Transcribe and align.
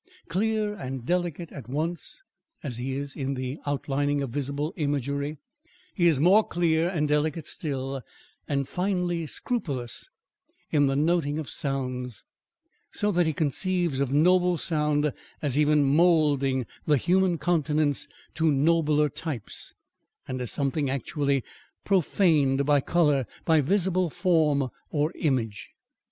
Clear 0.29 0.73
and 0.73 1.05
delicate 1.05 1.51
at 1.51 1.69
once, 1.69 2.23
as 2.63 2.77
he 2.77 2.95
is 2.95 3.15
in 3.15 3.35
the 3.35 3.59
outlining 3.67 4.23
of 4.23 4.31
visible 4.31 4.73
imagery, 4.75 5.37
he 5.93 6.07
is 6.07 6.19
more 6.19 6.43
clear 6.43 6.89
and 6.89 7.07
delicate 7.07 7.45
still, 7.45 8.01
and 8.47 8.67
finely 8.67 9.27
scrupulous, 9.27 10.09
in 10.71 10.87
the 10.87 10.95
noting 10.95 11.37
of 11.37 11.51
sounds; 11.51 12.25
so 12.91 13.11
that 13.11 13.27
he 13.27 13.31
conceives 13.33 13.99
of 13.99 14.11
noble 14.11 14.57
sound 14.57 15.13
as 15.39 15.55
even 15.59 15.83
moulding 15.83 16.65
the 16.87 16.97
human 16.97 17.37
countenance 17.37 18.07
to 18.33 18.51
nobler 18.51 19.07
types, 19.07 19.75
and 20.27 20.41
as 20.41 20.51
something 20.51 20.89
actually 20.89 21.43
"profaned" 21.85 22.65
by 22.65 22.81
colour, 22.81 23.27
by 23.45 23.61
visible 23.61 24.09
form, 24.09 24.69
or 24.89 25.11
image. 25.13 25.69